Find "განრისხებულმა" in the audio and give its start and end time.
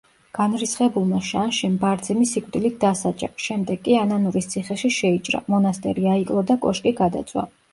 0.35-1.19